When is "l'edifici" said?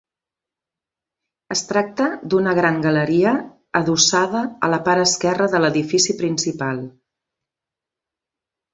5.65-6.19